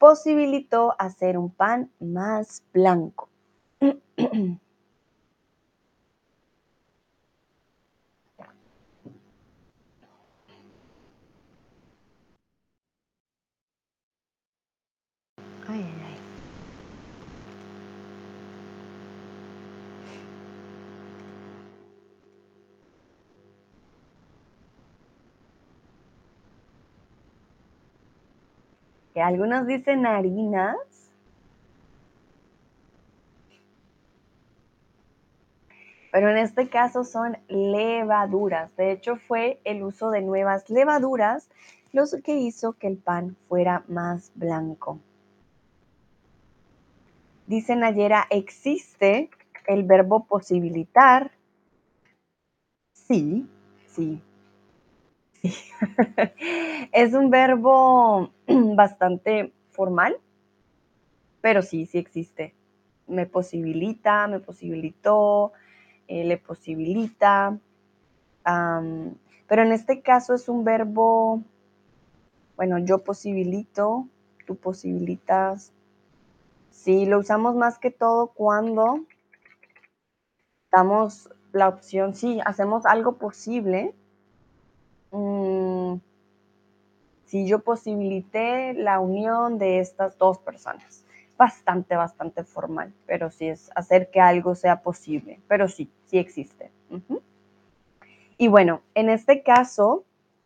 [0.01, 3.29] posibilitó hacer un pan más blanco.
[29.13, 30.77] que algunos dicen harinas.
[36.11, 38.75] Pero en este caso son levaduras.
[38.75, 41.49] De hecho, fue el uso de nuevas levaduras
[41.93, 44.99] lo que hizo que el pan fuera más blanco.
[47.47, 49.29] Dice Nayera, ¿existe
[49.67, 51.31] el verbo posibilitar?
[52.93, 53.45] Sí,
[53.87, 54.21] sí,
[56.91, 60.17] es un verbo bastante formal,
[61.41, 62.53] pero sí, sí existe.
[63.07, 65.51] Me posibilita, me posibilitó,
[66.07, 67.57] eh, le posibilita.
[68.43, 71.41] pero en este caso es un verbo,
[72.55, 74.07] bueno, yo posibilito,
[74.45, 75.73] tú posibilitas.
[76.69, 79.05] Sí, lo usamos más que todo cuando
[80.71, 83.93] damos la opción, sí, hacemos algo posible
[85.11, 85.95] Mm,
[87.25, 91.05] si yo posibilité la unión de estas dos personas.
[91.37, 96.71] Bastante, bastante formal, pero sí es hacer que algo sea posible, pero sí, sí existe.
[98.37, 100.03] Y bueno, en este caso,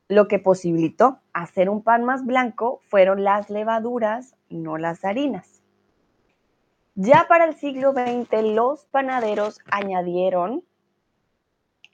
[0.08, 5.63] lo que posibilitó hacer un pan más blanco fueron las levaduras, no las harinas.
[6.93, 10.63] Ya para el siglo XX, los panaderos añadieron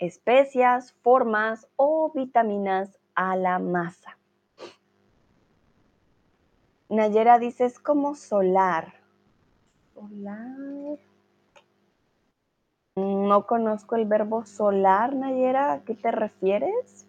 [0.02, 4.18] especias, formas o vitaminas a la masa.
[6.90, 8.96] Nayera dice, es como solar.
[9.94, 10.98] Solar.
[12.96, 15.72] No conozco el verbo solar, Nayera.
[15.72, 17.06] ¿A qué te refieres?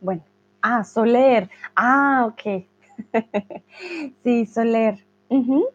[0.00, 0.22] Bueno,
[0.66, 1.48] ah, Soler.
[1.74, 2.64] Ah, ok.
[4.24, 5.06] sí, Soler.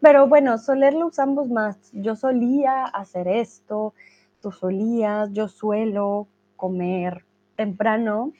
[0.02, 1.92] Pero bueno, Soler lo usamos más.
[1.94, 3.94] Yo solía hacer esto,
[4.42, 7.26] tú solías, yo suelo comer
[7.56, 8.32] temprano.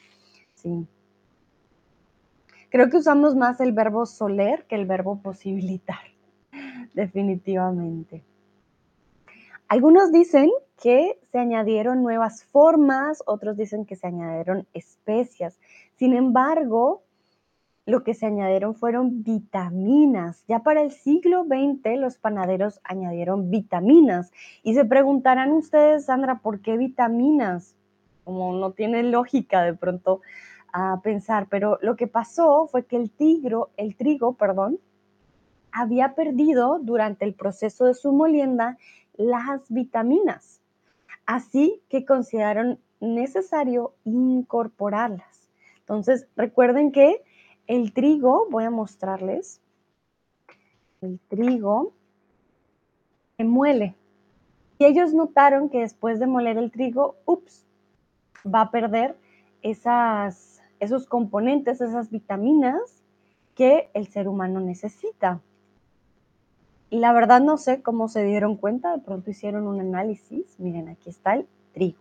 [0.56, 0.88] Sí.
[2.70, 6.00] Creo que usamos más el verbo soler que el verbo posibilitar.
[6.94, 8.24] Definitivamente.
[9.68, 10.50] Algunos dicen
[10.82, 15.60] que se añadieron nuevas formas, otros dicen que se añadieron especias.
[16.02, 17.04] Sin embargo,
[17.86, 20.44] lo que se añadieron fueron vitaminas.
[20.48, 24.32] Ya para el siglo XX los panaderos añadieron vitaminas.
[24.64, 27.76] Y se preguntarán ustedes, Sandra, ¿por qué vitaminas?
[28.24, 30.22] Como no tiene lógica de pronto
[30.74, 34.80] a pensar, pero lo que pasó fue que el, tigro, el trigo perdón,
[35.72, 38.80] había perdido durante el proceso de su molienda
[39.18, 40.62] las vitaminas.
[41.28, 45.31] Así que consideraron necesario incorporarlas.
[45.92, 47.22] Entonces, recuerden que
[47.68, 49.60] el trigo, voy a mostrarles,
[51.02, 51.92] el trigo
[53.36, 53.98] se muele.
[54.80, 57.66] Y ellos notaron que después de moler el trigo, ups,
[58.46, 59.18] va a perder
[59.64, 63.04] esas, esos componentes, esas vitaminas
[63.54, 65.42] que el ser humano necesita.
[66.90, 70.58] Y la verdad no sé cómo se dieron cuenta, de pronto hicieron un análisis.
[70.58, 72.00] Miren, aquí está el trigo.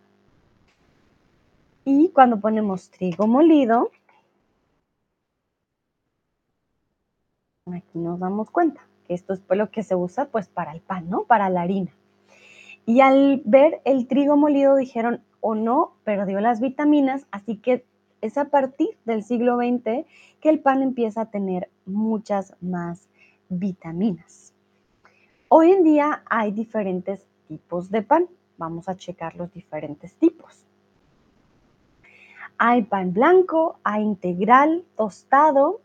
[1.93, 3.91] Y cuando ponemos trigo molido,
[7.66, 11.11] aquí nos damos cuenta que esto es lo que se usa pues para el pan,
[11.11, 11.24] ¿no?
[11.24, 11.91] Para la harina.
[12.86, 17.84] Y al ver el trigo molido dijeron, o no, perdió las vitaminas, así que
[18.20, 20.07] es a partir del siglo XX
[20.41, 23.09] que el pan empieza a tener muchas más
[23.49, 24.55] vitaminas.
[25.49, 28.28] Hoy en día hay diferentes tipos de pan.
[28.59, 30.70] Vamos a checar los diferentes tipos.
[32.62, 35.80] Hay pan blanco, hay integral, tostado.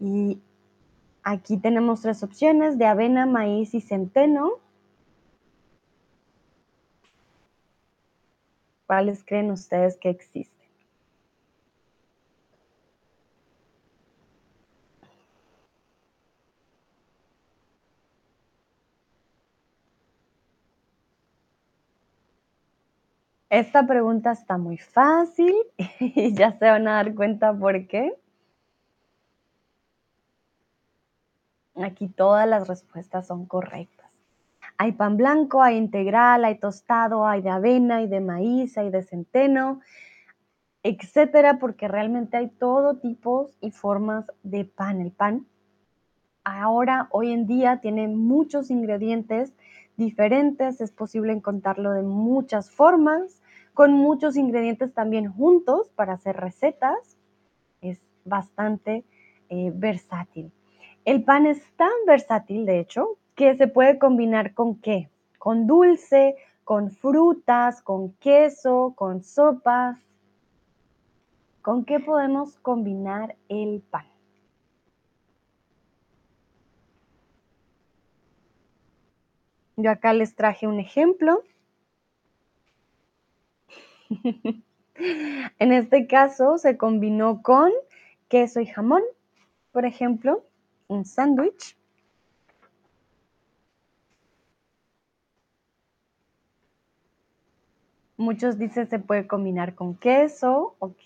[0.00, 0.40] Y
[1.22, 4.54] aquí tenemos tres opciones de avena, maíz y centeno.
[8.88, 10.59] ¿Cuáles creen ustedes que existen?
[23.50, 25.52] Esta pregunta está muy fácil
[25.98, 28.14] y ya se van a dar cuenta por qué.
[31.74, 34.08] Aquí todas las respuestas son correctas.
[34.78, 39.02] Hay pan blanco, hay integral, hay tostado, hay de avena, hay de maíz, hay de
[39.02, 39.80] centeno,
[40.84, 45.00] etcétera, porque realmente hay todo tipos y formas de pan.
[45.00, 45.46] El pan
[46.44, 49.52] ahora, hoy en día, tiene muchos ingredientes
[49.96, 53.39] diferentes, es posible encontrarlo de muchas formas,
[53.80, 57.16] con muchos ingredientes también juntos para hacer recetas.
[57.80, 59.06] Es bastante
[59.48, 60.52] eh, versátil.
[61.06, 65.08] El pan es tan versátil, de hecho, que se puede combinar con qué?
[65.38, 69.96] Con dulce, con frutas, con queso, con sopas.
[71.62, 74.04] ¿Con qué podemos combinar el pan?
[79.76, 81.44] Yo acá les traje un ejemplo.
[85.58, 87.70] en este caso se combinó con
[88.28, 89.02] queso y jamón,
[89.72, 90.44] por ejemplo,
[90.88, 91.76] un sándwich.
[98.16, 101.02] Muchos dicen se puede combinar con queso, ok.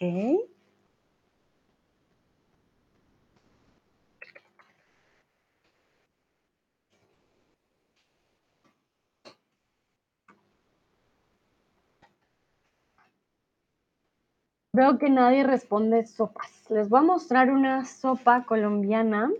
[14.74, 16.50] Veo que nadie responde sopas.
[16.68, 19.30] Les voy a mostrar una sopa colombiana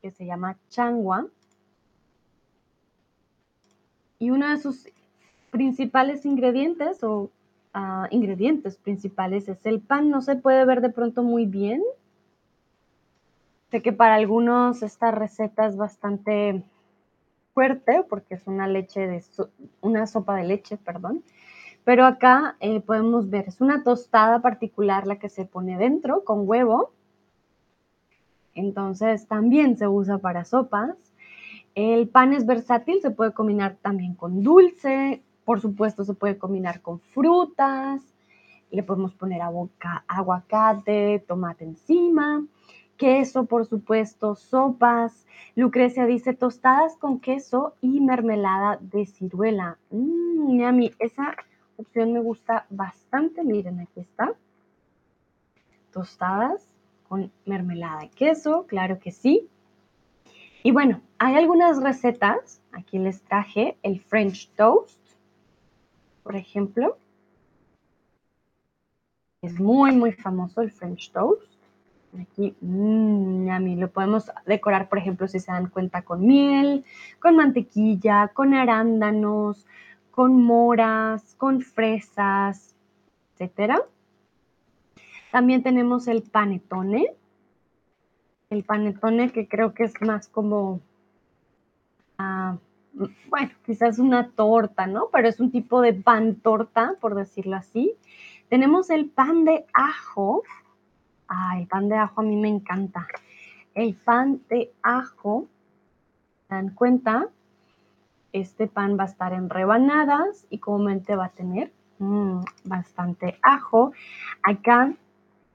[0.00, 1.26] que se llama changua.
[4.20, 4.86] Y uno de sus
[5.50, 7.28] principales ingredientes o
[7.72, 10.10] ah, ingredientes principales es el pan.
[10.10, 11.82] No se puede ver de pronto muy bien.
[13.72, 16.62] Sé que para algunos esta receta es bastante
[17.52, 19.24] fuerte porque es una leche de
[19.80, 21.24] una sopa de leche, perdón.
[21.84, 26.48] Pero acá eh, podemos ver, es una tostada particular la que se pone dentro con
[26.48, 26.92] huevo.
[28.54, 30.96] Entonces también se usa para sopas.
[31.74, 36.80] El pan es versátil, se puede combinar también con dulce, por supuesto se puede combinar
[36.80, 38.00] con frutas,
[38.70, 39.42] le podemos poner
[40.06, 42.44] aguacate, tomate encima,
[42.96, 45.26] queso, por supuesto, sopas.
[45.56, 49.78] Lucrecia dice tostadas con queso y mermelada de ciruela.
[49.90, 50.92] Mmm, yummy.
[51.76, 53.42] Opción me gusta bastante.
[53.42, 54.34] Miren, aquí está.
[55.92, 56.66] Tostadas
[57.08, 59.48] con mermelada de queso, claro que sí.
[60.62, 62.62] Y bueno, hay algunas recetas.
[62.72, 64.98] Aquí les traje el French toast,
[66.22, 66.96] por ejemplo.
[69.42, 71.52] Es muy, muy famoso el French toast.
[72.20, 76.84] Aquí, mmm, a mí lo podemos decorar, por ejemplo, si se dan cuenta, con miel,
[77.20, 79.66] con mantequilla, con arándanos,
[80.14, 82.76] con moras, con fresas,
[83.32, 83.82] etcétera.
[85.32, 87.12] También tenemos el panetone.
[88.48, 90.80] El panetone que creo que es más como,
[92.18, 92.56] ah,
[93.28, 95.08] bueno, quizás una torta, ¿no?
[95.10, 97.96] Pero es un tipo de pan torta, por decirlo así.
[98.48, 100.44] Tenemos el pan de ajo.
[101.26, 103.08] Ay, el pan de ajo a mí me encanta.
[103.74, 105.48] El pan de ajo,
[106.46, 107.30] ¿se dan cuenta?
[108.34, 113.92] Este pan va a estar en rebanadas y comúnmente va a tener mm, bastante ajo.
[114.42, 114.92] Acá,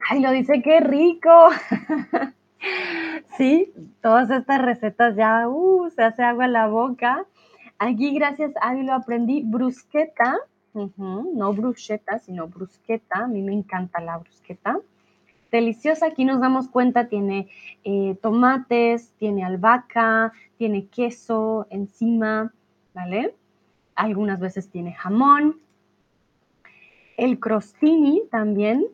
[0.10, 1.50] ay, lo dice, qué rico.
[3.38, 7.26] sí, todas estas recetas ya, uh, se hace agua en la boca.
[7.80, 10.38] Aquí, gracias a lo aprendí brusqueta,
[10.74, 13.26] no bruschetta, sino brusqueta.
[13.26, 14.80] A mí me encanta la brusqueta.
[15.52, 17.50] Deliciosa, aquí nos damos cuenta, tiene
[17.84, 22.54] eh, tomates, tiene albahaca, tiene queso encima,
[23.00, 23.34] ¿vale?
[23.96, 25.62] Algunas veces tiene jamón.
[27.16, 28.86] El crostini también,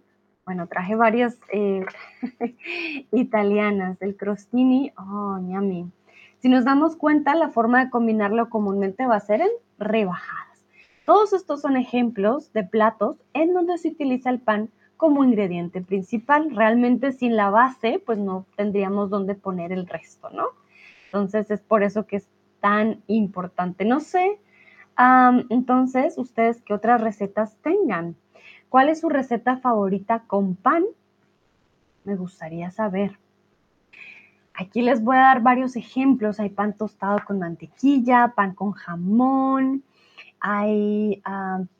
[0.45, 1.83] bueno, traje varias eh,
[3.11, 3.99] italianas.
[4.03, 5.91] El crostini, oh, yummy.
[6.37, 9.49] Si nos damos cuenta, la forma de combinarlo comúnmente va a ser en
[9.79, 10.63] rebajadas.
[11.03, 16.55] Todos estos son ejemplos de platos en donde se utiliza el pan como ingrediente principal.
[16.55, 20.49] Realmente sin la base, pues no tendríamos dónde poner el resto, ¿no?
[21.05, 22.29] Entonces es por eso que es
[22.65, 23.85] tan importante.
[23.85, 24.39] No sé,
[25.49, 28.15] entonces, ustedes qué otras recetas tengan.
[28.69, 30.83] ¿Cuál es su receta favorita con pan?
[32.05, 33.19] Me gustaría saber.
[34.55, 36.39] Aquí les voy a dar varios ejemplos.
[36.39, 39.83] Hay pan tostado con mantequilla, pan con jamón,
[40.39, 41.21] hay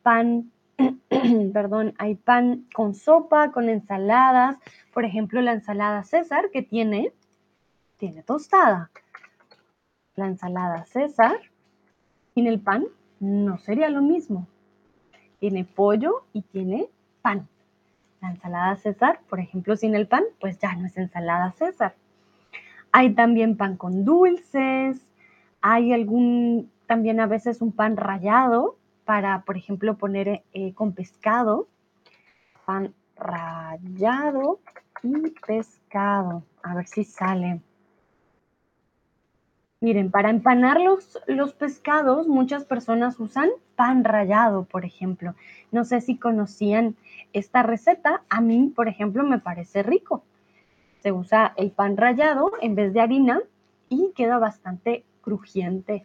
[0.04, 0.52] pan,
[1.52, 4.58] perdón, hay pan con sopa, con ensaladas.
[4.94, 7.12] Por ejemplo, la ensalada César que tiene,
[7.98, 8.92] tiene tostada.
[10.16, 11.38] La ensalada César
[12.34, 12.86] sin el pan
[13.20, 14.48] no sería lo mismo.
[15.40, 16.90] Tiene pollo y tiene
[17.22, 17.48] pan.
[18.22, 21.96] La ensalada César, por ejemplo, sin el pan, pues ya no es ensalada César.
[22.92, 25.06] Hay también pan con dulces,
[25.62, 31.68] hay algún, también a veces un pan rallado para, por ejemplo, poner eh, con pescado.
[32.66, 34.60] Pan rallado
[35.04, 36.44] y pescado.
[36.64, 37.62] A ver si sale.
[39.82, 45.36] Miren, para empanar los, los, pescados, muchas personas usan pan rallado, por ejemplo.
[45.72, 46.96] No sé si conocían
[47.34, 48.24] esta receta.
[48.30, 50.24] A mí, por ejemplo, me parece rico
[51.06, 53.40] se usa el pan rallado en vez de harina
[53.90, 56.04] y queda bastante crujiente.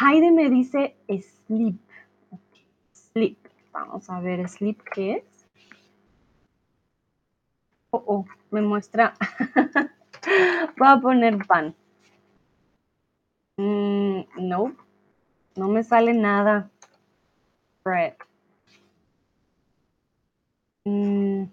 [0.00, 1.80] Heide me dice sleep.
[2.92, 3.36] Sleep.
[3.72, 5.48] Vamos a ver sleep qué es.
[7.90, 9.14] Oh, oh, me muestra.
[10.78, 11.74] Voy a poner pan.
[13.58, 14.76] Mm, no,
[15.56, 16.70] no me sale nada.
[17.84, 18.16] Bread.
[20.86, 21.48] Mm,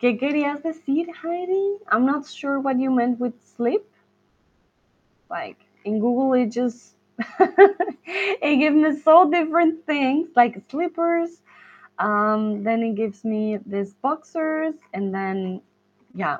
[0.00, 1.78] ¿Qué querías decir, Heidi?
[1.88, 3.84] I'm not sure what you meant with sleep.
[5.30, 6.94] Like in Google, it just
[7.40, 11.42] it gives me so different things like slippers.
[11.98, 15.62] Um, then it gives me these boxers, and then
[16.14, 16.38] yeah,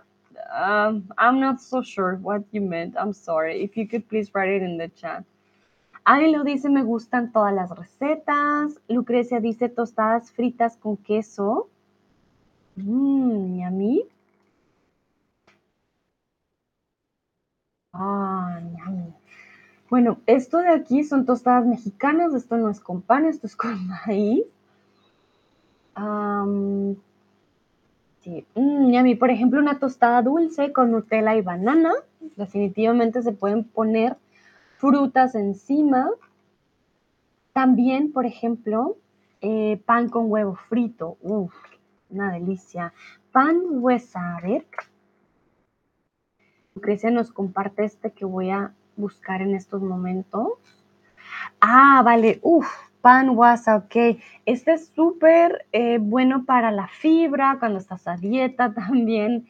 [0.53, 2.95] um, I'm not so sure what you meant.
[2.99, 3.63] I'm sorry.
[3.63, 5.25] If you could please write it in the chat.
[6.07, 8.81] Ari lo dice, me gustan todas las recetas.
[8.89, 11.69] Lucrecia dice tostadas fritas con queso.
[12.77, 14.05] Mmm, ¿y a mí?
[17.93, 18.61] Ah,
[19.91, 23.89] Bueno, esto de aquí son tostadas mexicanas, esto no es con pan, esto es con
[24.07, 24.45] maíz.
[28.55, 31.93] Mm, y a mí, por ejemplo, una tostada dulce con Nutella y banana.
[32.37, 34.17] Definitivamente se pueden poner
[34.79, 36.11] frutas encima.
[37.53, 38.97] También, por ejemplo,
[39.41, 41.17] eh, pan con huevo frito.
[41.23, 41.55] Uf,
[42.11, 42.93] una delicia.
[43.33, 44.67] Pan huesa, ver.
[46.75, 50.53] Lucrecia nos comparte este que voy a buscar en estos momentos.
[51.61, 52.69] Ah, vale, uf,
[53.09, 54.21] pan huesa, ok.
[54.45, 59.49] Este es súper eh, bueno para la fibra, cuando estás a dieta también.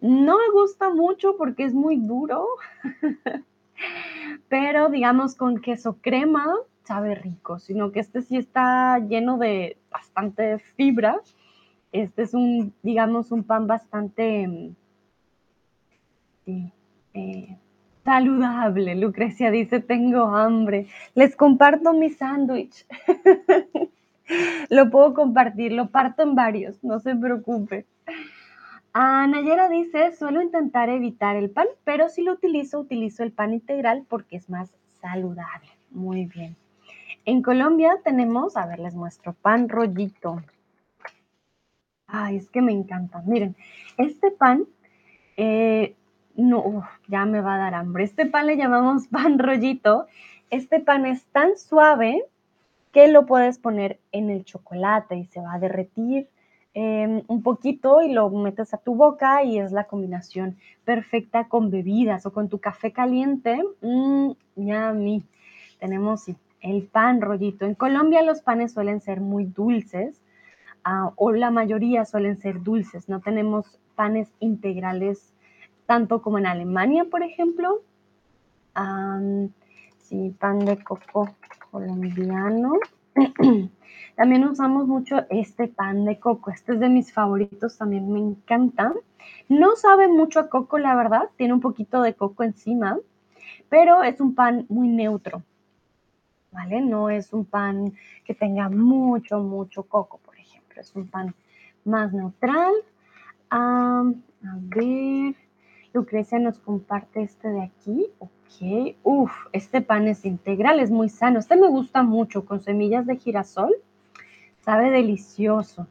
[0.00, 2.46] No me gusta mucho porque es muy duro,
[4.48, 6.54] pero digamos con queso crema
[6.84, 11.20] sabe rico, sino que este sí está lleno de bastante fibra
[11.92, 14.72] este es un, digamos, un pan bastante
[16.46, 17.58] eh,
[18.10, 18.96] saludable.
[18.96, 20.88] Lucrecia dice, tengo hambre.
[21.14, 22.84] Les comparto mi sándwich.
[24.68, 27.86] lo puedo compartir, lo parto en varios, no se preocupe.
[28.92, 34.04] Nayera dice, suelo intentar evitar el pan, pero si lo utilizo, utilizo el pan integral
[34.08, 34.68] porque es más
[35.00, 35.70] saludable.
[35.92, 36.56] Muy bien.
[37.24, 40.42] En Colombia tenemos, a ver, les muestro, pan rollito.
[42.08, 43.22] Ay, es que me encanta.
[43.24, 43.54] Miren,
[43.98, 44.64] este pan,
[45.36, 45.94] eh,
[46.36, 48.04] no, ya me va a dar hambre.
[48.04, 50.06] Este pan le llamamos pan rollito.
[50.50, 52.24] Este pan es tan suave
[52.92, 56.28] que lo puedes poner en el chocolate y se va a derretir
[56.74, 61.70] em, un poquito y lo metes a tu boca y es la combinación perfecta con
[61.70, 63.62] bebidas o con tu café caliente.
[63.80, 65.22] Mmm, mí
[65.78, 66.26] Tenemos
[66.60, 67.64] el pan rollito.
[67.64, 70.20] En Colombia los panes suelen ser muy dulces
[70.84, 73.08] Ah, o la mayoría suelen ser dulces.
[73.08, 75.32] No tenemos panes integrales
[75.90, 77.82] tanto como en Alemania, por ejemplo.
[79.98, 81.34] sí, pan de coco
[81.72, 82.74] colombiano.
[84.16, 86.52] también usamos mucho este pan de coco.
[86.52, 88.94] Este es de mis favoritos, también me encanta.
[89.48, 91.28] No sabe mucho a coco, la verdad.
[91.36, 92.96] Tiene un poquito de coco encima,
[93.68, 95.42] pero es un pan muy neutro.
[96.52, 96.82] ¿Vale?
[96.82, 100.20] No es un pan que tenga mucho, mucho coco
[100.80, 101.34] es un pan
[101.84, 102.72] más neutral.
[103.50, 104.04] a
[104.42, 105.34] ver,
[105.92, 108.06] Lucrecia nos comparte este de aquí.
[108.18, 111.38] Ok, uf, este pan es integral, es muy sano.
[111.38, 113.74] Este me gusta mucho, con semillas de girasol.
[114.60, 115.86] Sabe delicioso.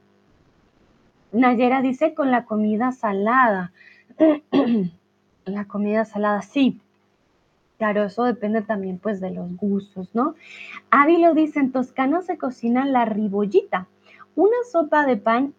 [1.32, 3.72] Nayera dice con la comida salada.
[5.46, 6.80] la comida salada, sí.
[7.78, 10.36] Claro, eso depende también pues de los gustos, ¿no?
[10.92, 13.88] Ávilo dice, en Toscana se cocina la ribollita,
[14.36, 15.54] una sopa de pan,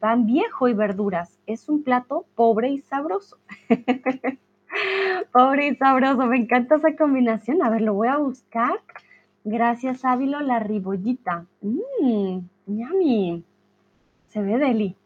[0.00, 1.33] pan viejo y verduras.
[1.46, 3.38] Es un plato pobre y sabroso.
[5.32, 7.62] pobre y sabroso, me encanta esa combinación.
[7.62, 8.80] A ver, lo voy a buscar.
[9.44, 11.44] Gracias, Ávilo, la ribollita.
[11.60, 13.44] Mmm, yummy.
[14.28, 14.96] Se ve deli.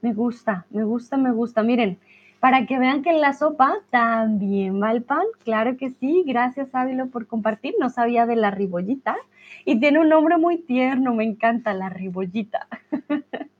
[0.00, 1.62] Me gusta, me gusta, me gusta.
[1.62, 1.98] Miren,
[2.40, 5.24] para que vean que en la sopa también va el pan.
[5.44, 6.24] Claro que sí.
[6.26, 7.74] Gracias, Ávilo, por compartir.
[7.78, 9.16] No sabía de la ribollita.
[9.64, 11.14] Y tiene un nombre muy tierno.
[11.14, 12.66] Me encanta la ribollita.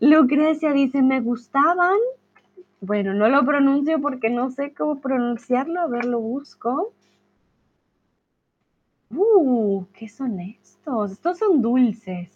[0.00, 1.98] Lucrecia dice, me gustaban.
[2.80, 5.80] Bueno, no lo pronuncio porque no sé cómo pronunciarlo.
[5.80, 6.92] A ver, lo busco.
[9.10, 11.12] Uh, ¿qué son estos?
[11.12, 12.30] Estos son dulces.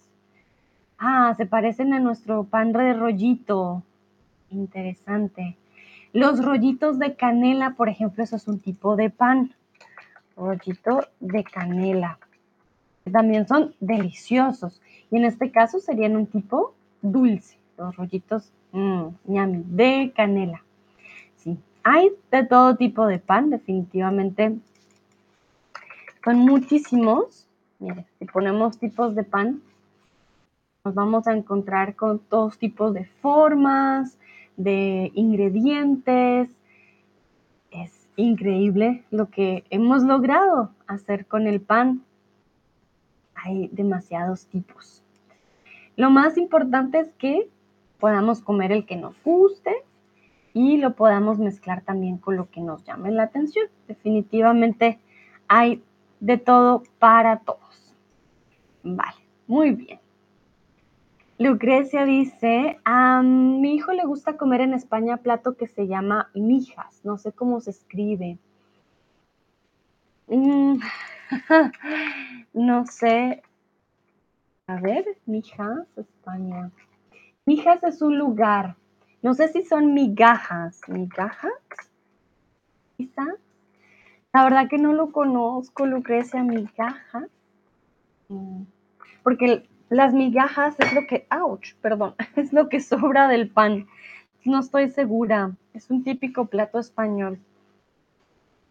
[0.99, 3.83] Ah, se parecen a nuestro pan de rollito.
[4.51, 5.57] Interesante.
[6.13, 9.55] Los rollitos de canela, por ejemplo, eso es un tipo de pan.
[10.37, 12.19] Rollito de canela.
[13.13, 14.81] También son deliciosos.
[15.11, 17.59] Y en este caso serían un tipo dulce.
[17.76, 20.62] Los rollitos mmm, de canela.
[21.36, 24.59] Sí, hay de todo tipo de pan, definitivamente.
[26.24, 27.46] Son muchísimos.
[27.78, 29.62] Mire, si ponemos tipos de pan,
[30.84, 34.18] nos vamos a encontrar con todos tipos de formas,
[34.57, 36.51] de ingredientes.
[37.70, 42.03] Es increíble lo que hemos logrado hacer con el pan.
[43.34, 45.05] Hay demasiados tipos.
[45.99, 47.51] Lo más importante es que
[47.99, 49.74] podamos comer el que nos guste
[50.55, 53.66] y lo podamos mezclar también con lo que nos llame la atención.
[53.88, 55.01] Definitivamente
[55.49, 55.82] hay
[56.20, 57.96] de todo para todos.
[58.84, 59.18] Vale,
[59.49, 59.99] muy bien.
[61.36, 67.01] Lucrecia dice, a mi hijo le gusta comer en España plato que se llama mijas,
[67.03, 68.38] no sé cómo se escribe.
[70.28, 70.78] Mm,
[72.53, 73.42] no sé.
[74.69, 76.71] A ver, mijas, España.
[77.47, 78.77] Mijas es un lugar.
[79.23, 80.83] No sé si son migajas.
[80.89, 81.51] ¿Migajas?
[82.99, 83.25] Quizá.
[84.35, 87.31] La verdad que no lo conozco, Lucrecia, migajas.
[88.29, 88.64] Mm,
[89.23, 93.87] porque las migajas es lo que, ouch, perdón, es lo que sobra del pan.
[94.45, 95.57] No estoy segura.
[95.73, 97.41] Es un típico plato español.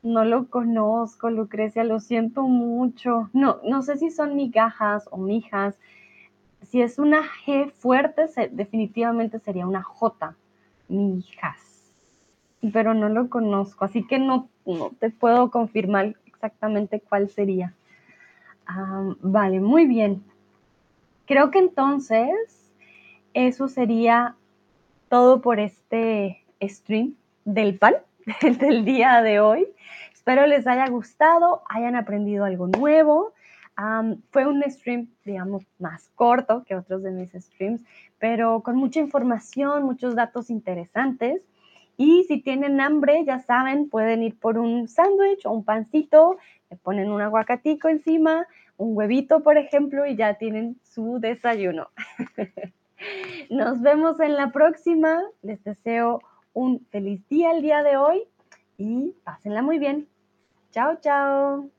[0.03, 3.29] No lo conozco, Lucrecia, lo siento mucho.
[3.33, 5.75] No, no sé si son migajas o mijas.
[6.61, 10.35] Si es una G fuerte, definitivamente sería una J,
[10.87, 11.57] mijas.
[12.73, 17.73] Pero no lo conozco, así que no, no te puedo confirmar exactamente cuál sería.
[18.65, 20.23] Ah, vale, muy bien.
[21.25, 22.29] Creo que entonces
[23.33, 24.35] eso sería
[25.09, 27.95] todo por este stream del pan
[28.59, 29.67] del día de hoy.
[30.27, 33.31] Espero les haya gustado, hayan aprendido algo nuevo.
[34.29, 37.81] fue un stream, digamos, más corto que otros de mis streams,
[38.19, 41.41] pero con mucha información, muchos datos interesantes.
[41.95, 46.35] Y si tienen hambre, ya saben, pueden ir por un sándwich o un pancito,
[46.69, 51.87] le ponen un aguacatico encima, un huevito, por ejemplo, y ya tienen su desayuno.
[53.49, 55.21] Nos vemos en la próxima.
[55.41, 56.19] Les deseo
[56.51, 58.23] un feliz día el día de hoy
[58.77, 60.05] y pásenla muy bien.
[60.77, 61.71] Chao, chao.